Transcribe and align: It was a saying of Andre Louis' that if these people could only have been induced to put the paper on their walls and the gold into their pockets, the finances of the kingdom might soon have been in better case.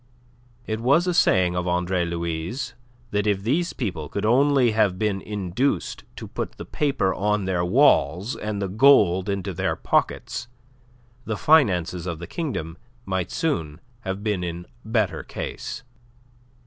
It 0.65 0.79
was 0.79 1.05
a 1.05 1.13
saying 1.13 1.55
of 1.55 1.67
Andre 1.67 2.05
Louis' 2.05 2.73
that 3.11 3.27
if 3.27 3.43
these 3.43 3.71
people 3.73 4.09
could 4.09 4.25
only 4.25 4.71
have 4.71 4.97
been 4.97 5.21
induced 5.21 6.05
to 6.15 6.27
put 6.27 6.53
the 6.53 6.65
paper 6.65 7.13
on 7.13 7.45
their 7.45 7.63
walls 7.63 8.35
and 8.35 8.59
the 8.59 8.67
gold 8.67 9.29
into 9.29 9.53
their 9.53 9.75
pockets, 9.75 10.47
the 11.25 11.37
finances 11.37 12.07
of 12.07 12.17
the 12.17 12.25
kingdom 12.25 12.79
might 13.05 13.29
soon 13.29 13.79
have 13.99 14.23
been 14.23 14.43
in 14.43 14.65
better 14.83 15.21
case. 15.21 15.83